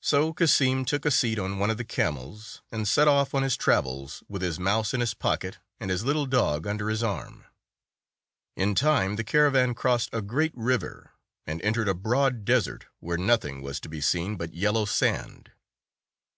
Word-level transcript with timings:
So 0.00 0.32
Cassim 0.32 0.86
took 0.86 1.04
a 1.04 1.10
seat 1.10 1.38
on 1.38 1.58
one 1.58 1.68
of 1.68 1.76
the 1.76 1.84
camels, 1.84 2.62
and 2.72 2.88
set 2.88 3.06
off 3.06 3.34
on 3.34 3.42
his 3.42 3.54
travels, 3.54 4.22
with 4.26 4.40
his 4.40 4.58
mouse 4.58 4.94
in 4.94 5.00
his 5.00 5.12
pocket 5.12 5.58
and 5.78 5.90
his 5.90 6.06
little 6.06 6.24
dog 6.24 6.66
under 6.66 6.88
his 6.88 7.02
arm. 7.02 7.44
In 8.56 8.74
time 8.74 9.16
the 9.16 9.24
caravan 9.24 9.74
crossed 9.74 10.08
a 10.14 10.22
great 10.22 10.56
river, 10.56 11.10
and 11.46 11.60
en 11.60 11.74
tered 11.74 11.86
a 11.90 11.92
broad 11.92 12.46
desert, 12.46 12.86
where 13.00 13.18
nothing 13.18 13.60
was 13.60 13.78
to 13.80 13.90
be 13.90 14.00
seen 14.00 14.36
but 14.38 14.54
yellow 14.54 14.86
sand. 14.86 15.52